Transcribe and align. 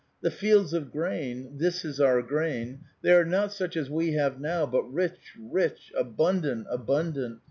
The 0.21 0.31
fields 0.31 0.73
of 0.73 0.91
grain— 0.91 1.51
this 1.59 1.85
is 1.85 2.01
our 2.01 2.23
grain— 2.23 2.85
they 3.03 3.11
are 3.11 3.23
not 3.23 3.53
such 3.53 3.77
as 3.77 3.87
we 3.87 4.13
have 4.13 4.41
now, 4.41 4.65
but 4.65 4.91
rich, 4.91 5.37
rich, 5.39 5.91
abundant, 5.95 6.65
abundant. 6.71 7.39